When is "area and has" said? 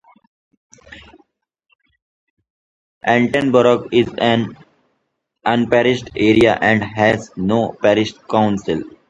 6.15-7.29